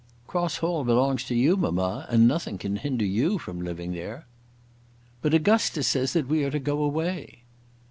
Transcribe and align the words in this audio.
"Cross 0.25 0.57
Hall 0.57 0.83
belongs 0.83 1.23
to 1.25 1.35
you, 1.35 1.55
mamma, 1.55 2.07
and 2.09 2.27
nothing 2.27 2.57
can 2.57 2.77
hinder 2.77 3.05
you 3.05 3.37
from 3.37 3.61
living 3.61 3.91
there." 3.91 4.25
"But 5.21 5.35
Augustus 5.35 5.85
says 5.85 6.13
that 6.13 6.25
we 6.27 6.43
are 6.43 6.49
to 6.49 6.57
go 6.59 6.81
away." 6.81 7.43